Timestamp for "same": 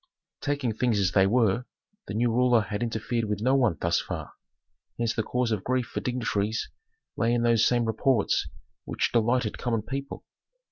7.67-7.85